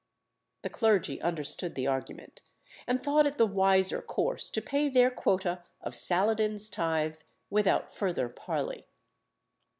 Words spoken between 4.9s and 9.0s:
quota of Saladin's tithe without further parley.